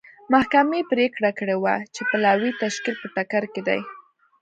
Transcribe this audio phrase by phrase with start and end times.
[0.33, 3.79] محکمې پرېکړه کړې وه چې پلاوي تشکیل په ټکر کې دی.